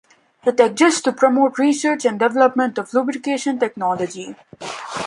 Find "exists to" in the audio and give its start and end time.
0.59-1.11